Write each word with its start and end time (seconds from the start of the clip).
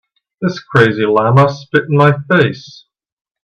This 0.41 0.59
crazy 0.59 1.05
llama 1.05 1.47
spit 1.53 1.83
in 1.83 1.95
my 1.95 2.11
face. 2.27 2.85